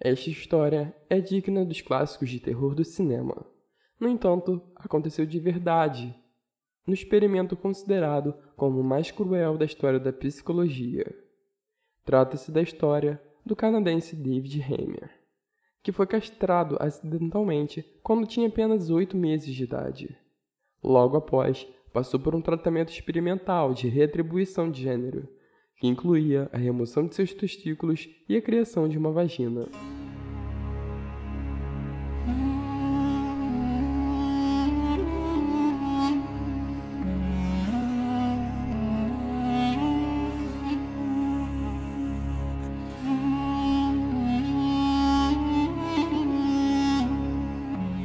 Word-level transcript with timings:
Esta 0.00 0.30
história 0.30 0.94
é 1.10 1.20
digna 1.20 1.64
dos 1.64 1.80
clássicos 1.80 2.30
de 2.30 2.38
terror 2.38 2.74
do 2.74 2.84
cinema. 2.84 3.44
No 3.98 4.08
entanto, 4.08 4.62
aconteceu 4.76 5.26
de 5.26 5.40
verdade, 5.40 6.14
no 6.86 6.94
experimento 6.94 7.56
considerado 7.56 8.32
como 8.56 8.80
o 8.80 8.84
mais 8.84 9.10
cruel 9.10 9.58
da 9.58 9.64
história 9.64 9.98
da 9.98 10.12
psicologia. 10.12 11.12
Trata-se 12.04 12.52
da 12.52 12.62
história 12.62 13.20
do 13.44 13.56
canadense 13.56 14.14
David 14.14 14.62
Hammer, 14.62 15.10
que 15.82 15.90
foi 15.90 16.06
castrado 16.06 16.76
acidentalmente 16.78 17.82
quando 18.02 18.26
tinha 18.26 18.46
apenas 18.46 18.90
oito 18.90 19.16
meses 19.16 19.52
de 19.52 19.64
idade. 19.64 20.16
Logo 20.82 21.16
após, 21.16 21.66
passou 21.92 22.20
por 22.20 22.36
um 22.36 22.40
tratamento 22.40 22.90
experimental 22.90 23.74
de 23.74 23.88
retribuição 23.88 24.70
de 24.70 24.82
gênero, 24.82 25.28
que 25.78 25.86
incluía 25.86 26.50
a 26.52 26.58
remoção 26.58 27.06
de 27.06 27.14
seus 27.14 27.32
testículos 27.32 28.08
e 28.28 28.36
a 28.36 28.42
criação 28.42 28.88
de 28.88 28.98
uma 28.98 29.12
vagina. 29.12 29.66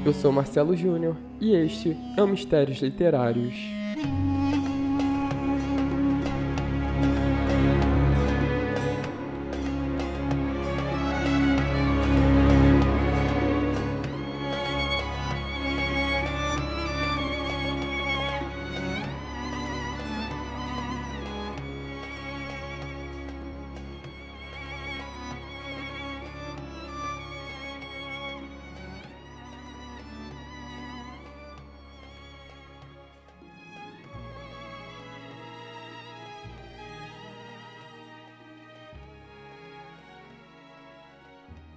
Eu 0.05 0.11
sou 0.11 0.31
Marcelo 0.33 0.75
Júnior 0.75 1.15
e 1.39 1.55
este 1.55 1.97
é 2.17 2.21
o 2.21 2.27
Mistérios 2.27 2.79
Literários. 2.79 3.55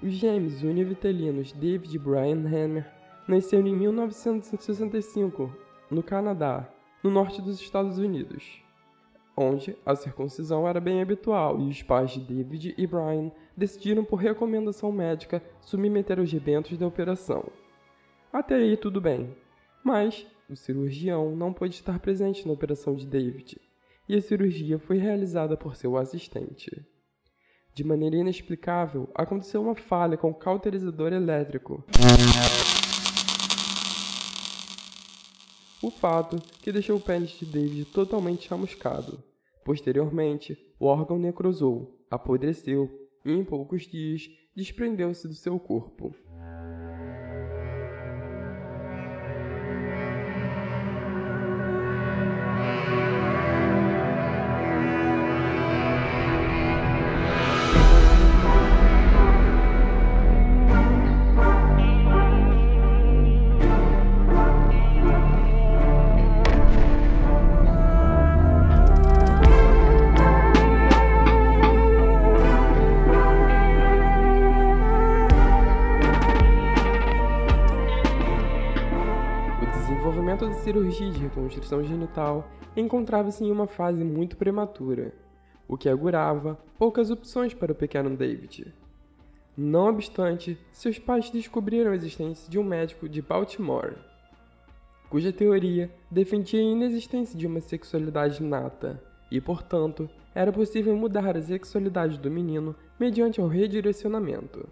Os 0.02 0.12
gêmeos 0.12 0.62
univitelinos 0.62 1.52
David 1.52 1.96
e 1.96 1.98
Brian 1.98 2.46
Hammer 2.46 2.86
nasceram 3.26 3.66
em 3.66 3.74
1965, 3.74 5.50
no 5.90 6.02
Canadá, 6.02 6.68
no 7.02 7.10
norte 7.10 7.40
dos 7.40 7.58
Estados 7.58 7.96
Unidos, 7.96 8.62
onde 9.34 9.74
a 9.86 9.96
circuncisão 9.96 10.68
era 10.68 10.80
bem 10.80 11.00
habitual 11.00 11.58
e 11.58 11.68
os 11.70 11.82
pais 11.82 12.10
de 12.10 12.20
David 12.20 12.74
e 12.76 12.86
Brian 12.86 13.32
decidiram 13.56 14.04
por 14.04 14.16
recomendação 14.16 14.92
médica 14.92 15.42
submeter 15.62 16.20
os 16.20 16.30
rebentos 16.30 16.76
da 16.76 16.86
operação. 16.86 17.44
Até 18.30 18.56
aí 18.56 18.76
tudo 18.76 19.00
bem, 19.00 19.34
mas 19.82 20.26
o 20.48 20.54
cirurgião 20.54 21.34
não 21.34 21.54
pôde 21.54 21.74
estar 21.74 21.98
presente 22.00 22.46
na 22.46 22.52
operação 22.52 22.94
de 22.94 23.06
David, 23.06 23.58
e 24.06 24.14
a 24.14 24.20
cirurgia 24.20 24.78
foi 24.78 24.98
realizada 24.98 25.56
por 25.56 25.74
seu 25.74 25.96
assistente. 25.96 26.84
De 27.76 27.84
maneira 27.84 28.16
inexplicável, 28.16 29.06
aconteceu 29.14 29.60
uma 29.60 29.74
falha 29.74 30.16
com 30.16 30.30
o 30.30 30.34
cauterizador 30.34 31.12
elétrico. 31.12 31.84
O 35.82 35.90
fato 35.90 36.38
que 36.62 36.72
deixou 36.72 36.96
o 36.96 37.00
pênis 37.00 37.32
de 37.32 37.44
David 37.44 37.84
totalmente 37.92 38.48
chamuscado. 38.48 39.22
Posteriormente, 39.62 40.56
o 40.80 40.86
órgão 40.86 41.18
necrosou, 41.18 42.02
apodreceu 42.10 42.88
e, 43.22 43.30
em 43.30 43.44
poucos 43.44 43.82
dias, 43.82 44.22
desprendeu-se 44.56 45.28
do 45.28 45.34
seu 45.34 45.60
corpo. 45.60 46.14
Cirurgia 80.66 81.12
de 81.12 81.20
reconstrução 81.20 81.84
genital 81.84 82.50
encontrava-se 82.76 83.44
em 83.44 83.52
uma 83.52 83.68
fase 83.68 84.02
muito 84.02 84.36
prematura, 84.36 85.12
o 85.68 85.76
que 85.76 85.88
augurava 85.88 86.58
poucas 86.76 87.08
opções 87.08 87.54
para 87.54 87.70
o 87.70 87.74
pequeno 87.74 88.16
David. 88.16 88.74
Não 89.56 89.86
obstante, 89.86 90.58
seus 90.72 90.98
pais 90.98 91.30
descobriram 91.30 91.92
a 91.92 91.94
existência 91.94 92.50
de 92.50 92.58
um 92.58 92.64
médico 92.64 93.08
de 93.08 93.22
Baltimore, 93.22 93.94
cuja 95.08 95.32
teoria 95.32 95.88
defendia 96.10 96.58
a 96.58 96.64
inexistência 96.64 97.38
de 97.38 97.46
uma 97.46 97.60
sexualidade 97.60 98.42
inata 98.42 99.00
e, 99.30 99.40
portanto, 99.40 100.10
era 100.34 100.52
possível 100.52 100.96
mudar 100.96 101.36
a 101.36 101.42
sexualidade 101.42 102.18
do 102.18 102.28
menino 102.28 102.74
mediante 102.98 103.40
o 103.40 103.46
redirecionamento. 103.46 104.68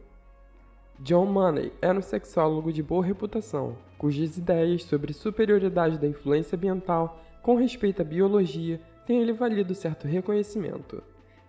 John 1.00 1.26
Money 1.26 1.72
era 1.82 1.98
um 1.98 2.02
sexólogo 2.02 2.72
de 2.72 2.82
boa 2.82 3.04
reputação, 3.04 3.76
cujas 3.98 4.38
ideias 4.38 4.84
sobre 4.84 5.12
superioridade 5.12 5.98
da 5.98 6.06
influência 6.06 6.56
ambiental 6.56 7.20
com 7.42 7.56
respeito 7.56 8.00
à 8.00 8.04
biologia 8.04 8.80
têm 9.04 9.22
lhe 9.24 9.32
valido 9.32 9.74
certo 9.74 10.06
reconhecimento, 10.06 11.02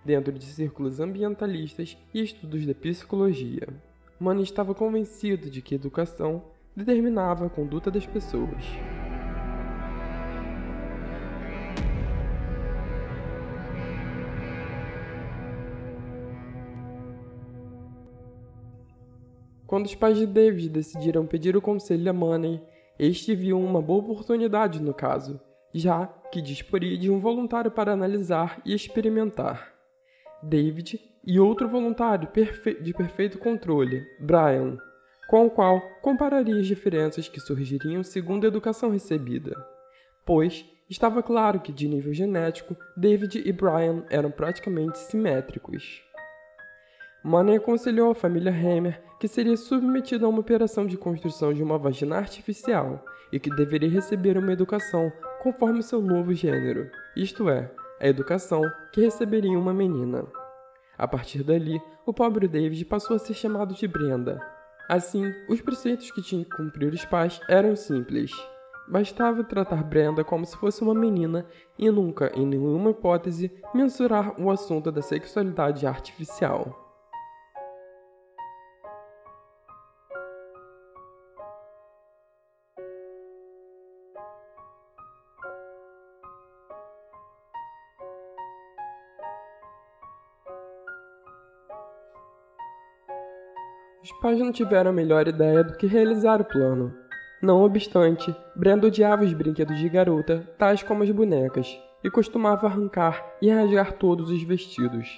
dentro 0.04 0.34
de 0.34 0.46
círculos 0.46 1.00
ambientalistas 1.00 1.96
e 2.14 2.22
estudos 2.24 2.66
da 2.66 2.74
psicologia. 2.74 3.68
Money 4.20 4.44
estava 4.44 4.74
convencido 4.74 5.50
de 5.50 5.62
que 5.62 5.76
educação 5.76 6.44
determinava 6.76 7.46
a 7.46 7.50
conduta 7.50 7.92
das 7.92 8.06
pessoas. 8.06 8.66
Quando 19.76 19.88
os 19.88 19.96
pais 19.96 20.18
de 20.18 20.26
David 20.26 20.70
decidiram 20.70 21.26
pedir 21.26 21.58
o 21.58 21.62
conselho 21.62 22.10
a 22.10 22.14
Money, 22.14 22.62
este 22.98 23.36
viu 23.36 23.60
uma 23.60 23.82
boa 23.82 24.00
oportunidade 24.00 24.82
no 24.82 24.94
caso, 24.94 25.38
já 25.74 26.08
que 26.32 26.42
disporia 26.42 26.98
de 26.98 27.12
um 27.12 27.20
voluntário 27.20 27.70
para 27.70 27.92
analisar 27.92 28.62
e 28.64 28.74
experimentar. 28.74 29.74
David 30.42 30.98
e 31.28 31.42
outro 31.42 31.68
voluntário 31.68 32.30
perfe 32.30 32.82
de 32.82 32.94
perfeito 32.94 33.38
controle, 33.38 34.02
Brian, 34.18 34.78
com 35.28 35.46
o 35.46 35.50
qual 35.50 35.82
compararia 36.02 36.56
as 36.56 36.68
diferenças 36.68 37.28
que 37.28 37.42
surgiriam 37.42 38.02
segundo 38.02 38.46
a 38.46 38.48
educação 38.48 38.92
recebida, 38.92 39.54
pois 40.26 40.66
estava 40.90 41.22
claro 41.22 41.60
que, 41.60 41.74
de 41.74 41.86
nível 41.90 42.14
genético, 42.14 42.78
David 42.96 43.44
e 43.46 43.52
Brian 43.52 44.06
eram 44.10 44.32
praticamente 44.32 45.00
simétricos. 45.00 46.05
Money 47.26 47.56
aconselhou 47.58 48.12
a 48.12 48.16
família 48.16 48.52
Hammer 48.52 49.02
que 49.20 49.28
seria 49.28 49.58
submetida 49.58 50.28
a 50.28 50.30
uma 50.30 50.42
operação 50.42 50.86
de 50.86 50.96
construção 50.96 51.52
de 51.52 51.64
uma 51.64 51.76
vagina 51.76 52.18
artificial 52.18 53.04
e 53.32 53.40
que 53.40 53.50
deveria 53.50 53.90
receber 53.90 54.38
uma 54.38 54.54
educação 54.54 55.12
conforme 55.42 55.82
seu 55.82 56.00
novo 56.04 56.36
gênero, 56.36 56.88
isto 57.18 57.50
é, 57.50 57.72
a 58.00 58.08
educação 58.08 58.62
que 58.94 59.02
receberia 59.02 59.58
uma 59.58 59.74
menina. 59.74 60.28
A 60.96 61.08
partir 61.08 61.42
dali, 61.42 61.82
o 62.06 62.14
pobre 62.14 62.48
David 62.48 62.86
passou 62.86 63.16
a 63.16 63.20
ser 63.20 63.34
chamado 63.34 63.74
de 63.74 63.88
Brenda. 63.88 64.40
Assim, 64.88 65.34
os 65.50 65.60
preceitos 65.62 66.12
que 66.12 66.22
tinham 66.22 66.44
que 66.44 66.56
cumprir 66.56 66.94
os 66.94 67.06
pais 67.06 67.42
eram 67.50 67.76
simples. 67.76 68.32
Bastava 68.88 69.44
tratar 69.44 69.84
Brenda 69.84 70.24
como 70.24 70.46
se 70.46 70.56
fosse 70.58 70.84
uma 70.84 70.94
menina 70.94 71.44
e 71.76 71.90
nunca, 71.90 72.32
em 72.36 72.46
nenhuma 72.46 72.92
hipótese, 72.92 73.52
mensurar 73.74 74.40
o 74.40 74.52
assunto 74.52 74.92
da 74.92 75.02
sexualidade 75.02 75.88
artificial. 75.88 76.85
Os 94.06 94.12
pais 94.20 94.38
não 94.38 94.52
tiveram 94.52 94.92
a 94.92 94.94
melhor 94.94 95.28
ideia 95.28 95.64
do 95.64 95.76
que 95.76 95.88
realizar 95.88 96.40
o 96.40 96.46
plano. 96.46 96.94
Não 97.42 97.64
obstante, 97.64 98.36
Brenda 98.56 98.86
odiava 98.86 99.24
os 99.24 99.34
brinquedos 99.34 99.80
de 99.80 99.90
garota, 99.90 100.48
tais 100.60 100.84
como 100.84 101.02
as 101.02 101.10
bonecas, 101.10 101.76
e 102.04 102.12
costumava 102.12 102.68
arrancar 102.68 103.26
e 103.42 103.50
rasgar 103.50 103.94
todos 103.94 104.30
os 104.30 104.44
vestidos. 104.44 105.10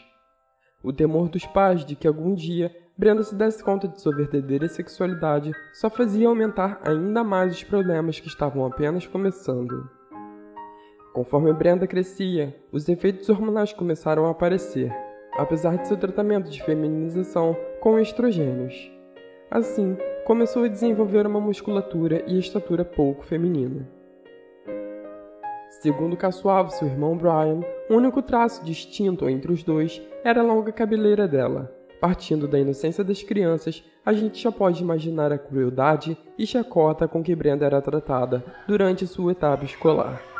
O 0.81 0.93
temor 0.93 1.27
dos 1.27 1.45
pais 1.45 1.83
de 1.83 1.97
que 1.97 2.07
algum 2.07 2.33
dia 2.33 2.73
Brenda 2.97 3.23
se 3.23 3.35
desse 3.35 3.61
conta 3.61 3.89
de 3.89 4.01
sua 4.01 4.15
verdadeira 4.15 4.69
sexualidade 4.69 5.51
só 5.73 5.89
fazia 5.89 6.29
aumentar 6.29 6.79
ainda 6.87 7.25
mais 7.25 7.55
os 7.55 7.63
problemas 7.65 8.21
que 8.21 8.29
estavam 8.29 8.65
apenas 8.65 9.05
começando. 9.05 9.89
Conforme 11.13 11.51
Brenda 11.51 11.85
crescia, 11.85 12.55
os 12.71 12.87
efeitos 12.87 13.27
hormonais 13.27 13.73
começaram 13.73 14.25
a 14.27 14.29
aparecer, 14.31 14.95
apesar 15.33 15.75
de 15.75 15.89
seu 15.89 15.97
tratamento 15.97 16.49
de 16.49 16.63
feminização 16.63 17.53
com 17.79 17.99
estrogênios. 17.99 18.91
Assim, 19.49 19.97
começou 20.25 20.63
a 20.63 20.67
desenvolver 20.67 21.25
uma 21.25 21.39
musculatura 21.39 22.23
e 22.27 22.37
estatura 22.37 22.83
pouco 22.83 23.23
feminina. 23.23 23.87
Segundo 25.81 26.17
caçoava 26.17 26.69
seu 26.69 26.87
irmão 26.87 27.15
Brian, 27.15 27.61
o 27.89 27.95
único 27.95 28.21
traço 28.21 28.65
distinto 28.65 29.29
entre 29.29 29.51
os 29.51 29.63
dois 29.63 30.01
era 30.23 30.41
a 30.41 30.43
longa 30.43 30.71
cabeleira 30.71 31.27
dela, 31.27 31.77
Partindo 31.99 32.47
da 32.47 32.59
inocência 32.59 33.03
das 33.03 33.23
crianças, 33.23 33.83
a 34.05 34.13
gente 34.13 34.41
já 34.41 34.51
pode 34.51 34.81
imaginar 34.81 35.31
a 35.31 35.37
crueldade 35.37 36.15
e 36.37 36.45
chacota 36.45 37.07
com 37.07 37.23
que 37.23 37.35
Brenda 37.35 37.65
era 37.65 37.81
tratada 37.81 38.43
durante 38.67 39.07
sua 39.07 39.31
etapa 39.31 39.65
escolar. 39.65 40.36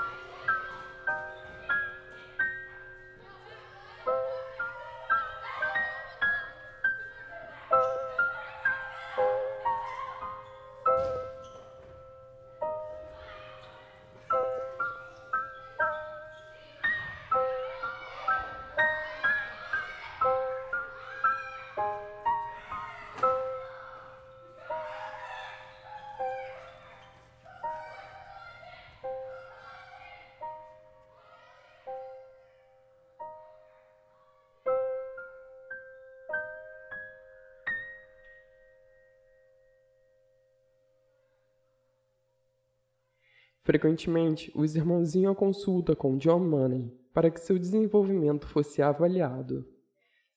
Frequentemente, 43.67 44.49
os 44.55 44.77
irmãos 44.77 45.13
iam 45.13 45.33
à 45.33 45.35
consulta 45.35 45.93
com 45.93 46.17
John 46.17 46.39
Money 46.39 46.89
para 47.13 47.29
que 47.29 47.41
seu 47.41 47.59
desenvolvimento 47.59 48.47
fosse 48.47 48.81
avaliado. 48.81 49.67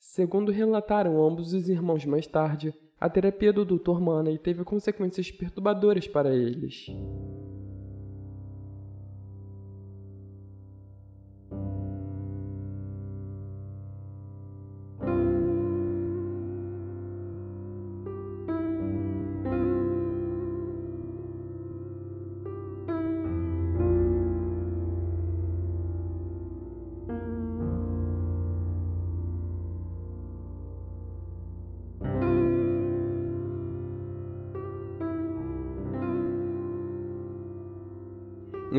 Segundo 0.00 0.50
relataram 0.50 1.24
ambos 1.24 1.52
os 1.52 1.68
irmãos 1.68 2.04
mais 2.04 2.26
tarde, 2.26 2.74
a 2.98 3.08
terapia 3.08 3.52
do 3.52 3.64
Dr. 3.64 4.00
Money 4.00 4.36
teve 4.36 4.64
consequências 4.64 5.30
perturbadoras 5.30 6.08
para 6.08 6.34
eles. 6.34 6.86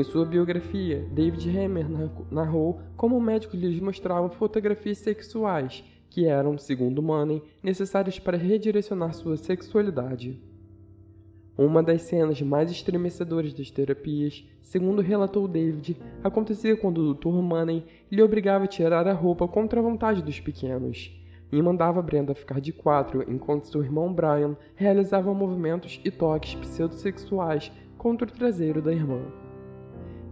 Em 0.02 0.04
sua 0.04 0.26
biografia, 0.26 1.06
David 1.12 1.48
Hammer 1.56 1.86
narrou 2.32 2.82
como 2.98 3.16
o 3.16 3.22
médico 3.22 3.56
lhes 3.56 3.80
mostrava 3.80 4.32
fotografias 4.32 4.98
sexuais 4.98 5.84
que 6.10 6.26
eram, 6.26 6.58
segundo 6.58 7.04
Money, 7.04 7.44
necessárias 7.62 8.18
para 8.18 8.36
redirecionar 8.36 9.14
sua 9.14 9.38
sexualidade. 9.38 10.42
Uma 11.56 11.84
das 11.84 12.02
cenas 12.02 12.42
mais 12.42 12.72
estremecedoras 12.72 13.54
das 13.54 13.70
terapias, 13.70 14.44
segundo 14.64 15.04
relatou 15.04 15.48
David, 15.48 15.96
acontecia 16.24 16.76
quando 16.76 16.98
o 16.98 17.14
Dr. 17.14 17.40
Money 17.40 17.86
lhe 18.12 18.24
obrigava 18.24 18.64
a 18.64 18.68
tirar 18.68 19.08
a 19.08 19.14
roupa 19.14 19.48
contra 19.48 19.82
a 19.82 19.84
vontade 19.84 20.24
dos 20.24 20.40
pequenos 20.40 21.16
e 21.52 21.62
mandava 21.62 22.02
Brenda 22.02 22.34
ficar 22.34 22.60
de 22.60 22.74
quatro 22.74 23.24
enquanto 23.32 23.68
seu 23.68 23.84
irmão 23.84 24.12
Brian 24.12 24.58
realizava 24.74 25.32
movimentos 25.32 26.02
e 26.04 26.10
toques 26.10 26.56
pseudossexuais 26.56 27.72
contra 28.00 28.28
o 28.28 28.32
traseiro 28.32 28.82
da 28.82 28.92
irmã 28.92 29.22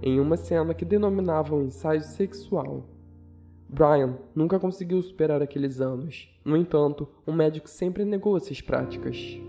em 0.02 0.20
uma 0.20 0.38
cena 0.38 0.74
que 0.74 0.86
denominava 0.86 1.56
um 1.56 1.64
ensaio 1.64 2.02
sexual. 2.02 2.86
Brian 3.68 4.18
nunca 4.34 4.60
conseguiu 4.60 5.02
superar 5.02 5.42
aqueles 5.42 5.80
anos. 5.80 6.30
No 6.44 6.58
entanto, 6.58 7.08
o 7.26 7.32
médico 7.32 7.70
sempre 7.70 8.04
negou 8.04 8.36
essas 8.36 8.62
práticas. 8.62 9.40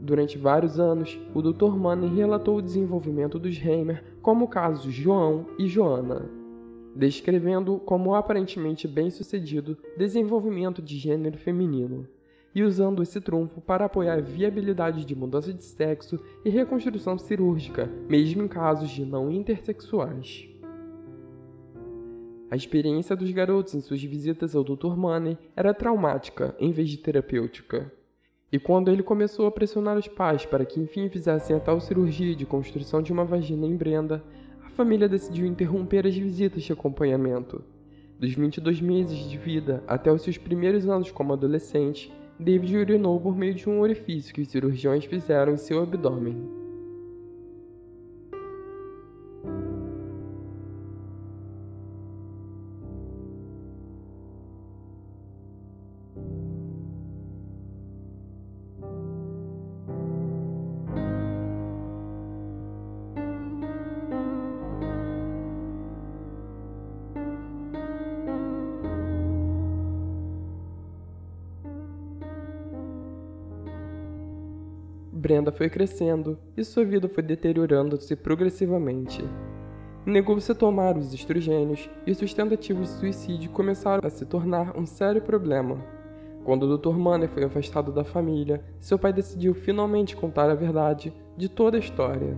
Durante 0.00 0.38
vários 0.38 0.80
anos, 0.80 1.18
o 1.34 1.42
Dr. 1.42 1.76
Manning 1.76 2.14
relatou 2.14 2.56
o 2.56 2.62
desenvolvimento 2.62 3.38
dos 3.38 3.56
Heimer 3.56 4.02
como 4.20 4.48
casos 4.48 4.92
João 4.92 5.46
e 5.58 5.68
Joana, 5.68 6.28
descrevendo 6.96 7.78
como 7.78 8.14
aparentemente 8.14 8.88
bem-sucedido 8.88 9.76
desenvolvimento 9.96 10.80
de 10.82 10.96
gênero 10.96 11.38
feminino 11.38 12.08
e 12.54 12.62
usando 12.62 13.02
esse 13.02 13.20
trunfo 13.20 13.60
para 13.60 13.86
apoiar 13.86 14.18
a 14.18 14.20
viabilidade 14.20 15.04
de 15.04 15.14
mudança 15.14 15.52
de 15.52 15.64
sexo 15.64 16.20
e 16.44 16.50
reconstrução 16.50 17.16
cirúrgica, 17.18 17.88
mesmo 18.08 18.42
em 18.42 18.48
casos 18.48 18.90
de 18.90 19.04
não 19.04 19.30
intersexuais. 19.30 20.48
A 22.50 22.56
experiência 22.56 23.16
dos 23.16 23.30
garotos 23.30 23.74
em 23.74 23.80
suas 23.80 24.02
visitas 24.02 24.54
ao 24.54 24.62
Dr. 24.62 24.94
Money 24.94 25.38
era 25.56 25.72
traumática 25.72 26.54
em 26.60 26.70
vez 26.70 26.90
de 26.90 26.98
terapêutica. 26.98 27.90
E 28.52 28.58
quando 28.58 28.90
ele 28.90 29.02
começou 29.02 29.46
a 29.46 29.50
pressionar 29.50 29.96
os 29.96 30.06
pais 30.06 30.44
para 30.44 30.66
que 30.66 30.78
enfim 30.78 31.08
fizessem 31.08 31.56
a 31.56 31.60
tal 31.60 31.80
cirurgia 31.80 32.36
de 32.36 32.44
construção 32.44 33.00
de 33.00 33.10
uma 33.10 33.24
vagina 33.24 33.66
em 33.66 33.74
Brenda, 33.74 34.22
a 34.62 34.68
família 34.68 35.08
decidiu 35.08 35.46
interromper 35.46 36.06
as 36.06 36.14
visitas 36.14 36.62
de 36.62 36.74
acompanhamento. 36.74 37.64
Dos 38.20 38.34
22 38.34 38.82
meses 38.82 39.30
de 39.30 39.38
vida 39.38 39.82
até 39.88 40.12
os 40.12 40.20
seus 40.20 40.36
primeiros 40.36 40.86
anos 40.86 41.10
como 41.10 41.32
adolescente, 41.32 42.12
David 42.42 42.76
urinou 42.76 43.20
por 43.20 43.36
meio 43.36 43.54
de 43.54 43.68
um 43.68 43.80
orifício 43.80 44.34
que 44.34 44.40
os 44.40 44.48
cirurgiões 44.48 45.04
fizeram 45.04 45.54
em 45.54 45.56
seu 45.56 45.80
abdômen. 45.80 46.61
Brenda 75.22 75.52
foi 75.52 75.70
crescendo 75.70 76.36
e 76.56 76.64
sua 76.64 76.84
vida 76.84 77.08
foi 77.08 77.22
deteriorando-se 77.22 78.16
progressivamente. 78.16 79.24
Negou-se 80.04 80.50
a 80.50 80.54
tomar 80.54 80.98
os 80.98 81.14
estrogênios 81.14 81.88
e 82.04 82.12
suas 82.12 82.34
tentativas 82.34 82.88
de 82.88 82.94
suicídio 82.94 83.48
começaram 83.52 84.04
a 84.04 84.10
se 84.10 84.26
tornar 84.26 84.76
um 84.76 84.84
sério 84.84 85.22
problema. 85.22 85.78
Quando 86.42 86.64
o 86.64 86.76
Dr. 86.76 86.98
Manner 86.98 87.28
foi 87.28 87.44
afastado 87.44 87.92
da 87.92 88.02
família, 88.02 88.64
seu 88.80 88.98
pai 88.98 89.12
decidiu 89.12 89.54
finalmente 89.54 90.16
contar 90.16 90.50
a 90.50 90.56
verdade 90.56 91.14
de 91.36 91.48
toda 91.48 91.76
a 91.76 91.80
história. 91.80 92.36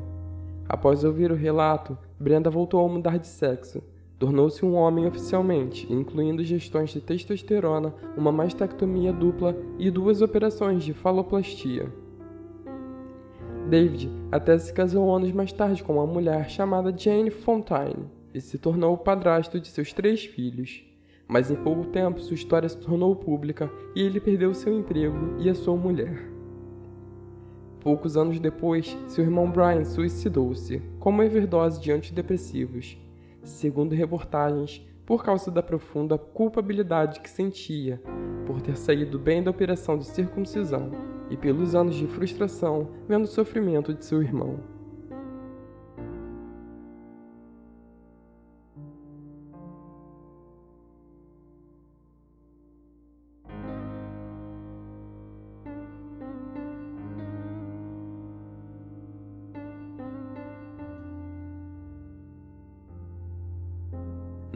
Após 0.69 1.05
ouvir 1.05 1.33
o 1.33 1.37
relato, 1.37 1.97
Brenda 2.21 2.51
voltou 2.51 2.85
a 2.85 2.89
mudar 2.93 3.17
de 3.17 3.29
sexo. 3.29 3.83
Tornou-se 4.19 4.63
um 4.63 4.75
homem 4.75 5.07
oficialmente, 5.07 5.91
incluindo 5.91 6.45
gestões 6.45 6.91
de 6.91 7.01
testosterona, 7.01 7.95
uma 8.15 8.31
mastectomia 8.31 9.11
dupla 9.11 9.57
e 9.79 9.91
duas 9.91 10.21
operações 10.21 10.85
de 10.85 10.93
faloplastia. 10.93 12.04
David 13.69 14.11
até 14.31 14.59
se 14.59 14.73
casou 14.73 15.15
anos 15.15 15.33
mais 15.33 15.53
tarde 15.53 15.83
com 15.83 15.95
uma 15.95 16.07
mulher 16.07 16.49
chamada 16.51 16.97
Jane 16.97 17.31
Fontaine 17.31 18.07
e 18.33 18.41
se 18.41 18.59
tornou 18.59 18.95
o 18.95 18.99
padrasto 18.99 19.59
de 19.61 19.69
seus 19.69 19.93
três 19.93 20.25
filhos. 20.25 20.85
mas 21.27 21.51
em 21.51 21.57
pouco 21.57 21.87
tempo 21.87 22.21
sua 22.21 22.35
história 22.35 22.69
se 22.69 22.79
tornou 22.79 23.17
pública 23.17 23.71
e 23.95 24.03
ele 24.03 24.21
perdeu 24.21 24.53
seu 24.55 24.77
emprego 24.77 25.37
e 25.39 25.49
a 25.49 25.55
sua 25.55 25.77
mulher. 25.77 26.31
Poucos 27.81 28.17
anos 28.17 28.41
depois, 28.41 28.97
seu 29.09 29.25
irmão 29.25 29.51
Brian 29.51 29.85
suicidou-se 29.85 30.81
com 30.99 31.11
uma 31.11 31.25
overdose 31.25 31.81
de 31.81 31.93
antidepressivos. 31.93 32.97
Segundo 33.43 33.95
reportagens, 33.95 34.83
por 35.07 35.25
causa 35.25 35.51
da 35.51 35.63
profunda 35.63 36.17
culpabilidade 36.17 37.21
que 37.21 37.31
sentia 37.31 38.01
por 38.47 38.61
ter 38.61 38.77
saído 38.77 39.19
bem 39.19 39.43
da 39.43 39.51
operação 39.51 39.99
de 39.99 40.07
circuncisão 40.07 40.91
e 41.31 41.37
pelos 41.37 41.75
anos 41.75 41.95
de 41.95 42.07
frustração 42.07 42.91
vendo 43.09 43.25
o 43.25 43.29
sofrimento 43.29 43.95
de 43.95 44.05
seu 44.05 44.23
irmão. 44.23 44.74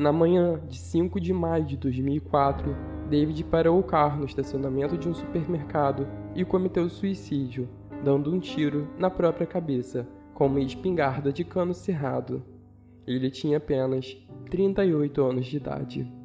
Na 0.09 0.13
manhã 0.13 0.59
de 0.67 0.79
5 0.79 1.21
de 1.21 1.35
maio 1.35 1.67
de 1.67 1.77
2004, 1.77 2.75
David 3.11 3.45
parou 3.45 3.79
o 3.79 3.83
carro 3.83 4.21
no 4.21 4.25
estacionamento 4.25 4.97
de 4.97 5.07
um 5.07 5.13
supermercado 5.13 6.09
e 6.35 6.47
cometeu 6.47 6.89
suicídio, 6.89 7.69
dando 8.03 8.33
um 8.33 8.41
tiro 8.41 8.89
na 8.99 9.11
própria 9.11 9.47
cabeça 9.47 10.09
com 10.33 10.47
uma 10.47 10.63
espingarda 10.63 11.31
de 11.31 11.45
cano 11.45 11.75
cerrado. 11.75 12.43
Ele 13.07 13.31
tinha 13.31 13.59
apenas 13.59 14.17
38 14.49 15.23
anos 15.23 15.45
de 15.45 15.59
idade. 15.59 16.18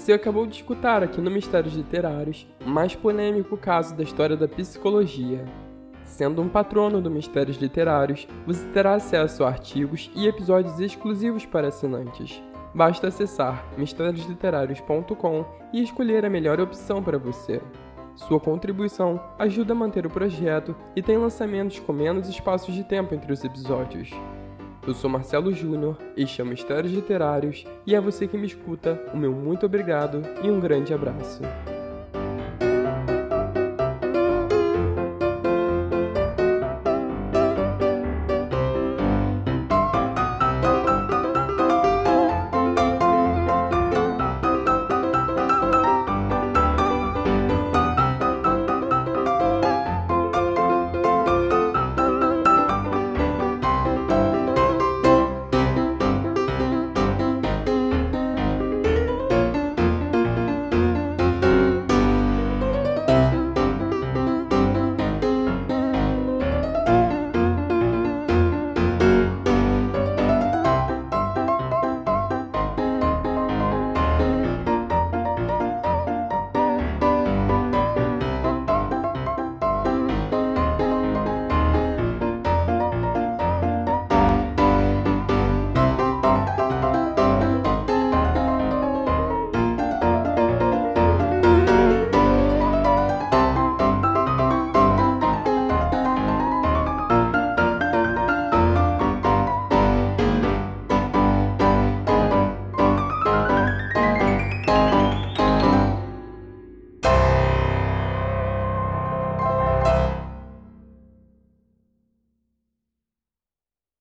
Você 0.00 0.14
acabou 0.14 0.46
de 0.46 0.56
escutar 0.56 1.02
aqui 1.02 1.20
no 1.20 1.30
Mistérios 1.30 1.74
Literários 1.74 2.46
mais 2.64 2.94
polêmico 2.96 3.54
caso 3.54 3.94
da 3.94 4.02
história 4.02 4.34
da 4.34 4.48
psicologia. 4.48 5.44
Sendo 6.04 6.40
um 6.40 6.48
patrono 6.48 7.02
do 7.02 7.10
Mistérios 7.10 7.58
Literários, 7.58 8.26
você 8.46 8.66
terá 8.68 8.94
acesso 8.94 9.44
a 9.44 9.48
artigos 9.48 10.10
e 10.16 10.26
episódios 10.26 10.80
exclusivos 10.80 11.44
para 11.44 11.68
assinantes. 11.68 12.42
Basta 12.74 13.08
acessar 13.08 13.62
mistériosliterários.com 13.76 15.44
e 15.70 15.82
escolher 15.82 16.24
a 16.24 16.30
melhor 16.30 16.58
opção 16.62 17.02
para 17.02 17.18
você. 17.18 17.60
Sua 18.14 18.40
contribuição 18.40 19.22
ajuda 19.38 19.74
a 19.74 19.76
manter 19.76 20.06
o 20.06 20.10
projeto 20.10 20.74
e 20.96 21.02
tem 21.02 21.18
lançamentos 21.18 21.78
com 21.78 21.92
menos 21.92 22.26
espaços 22.26 22.74
de 22.74 22.84
tempo 22.84 23.14
entre 23.14 23.30
os 23.30 23.44
episódios. 23.44 24.10
Eu 24.86 24.94
sou 24.94 25.10
Marcelo 25.10 25.52
Júnior, 25.52 25.98
este 26.16 26.40
é 26.40 26.44
o 26.44 26.46
Mistérios 26.46 26.92
Literários 26.92 27.64
e 27.86 27.94
é 27.94 28.00
você 28.00 28.26
que 28.26 28.38
me 28.38 28.46
escuta, 28.46 29.00
o 29.12 29.16
meu 29.16 29.30
muito 29.30 29.66
obrigado 29.66 30.22
e 30.42 30.50
um 30.50 30.58
grande 30.58 30.94
abraço. 30.94 31.42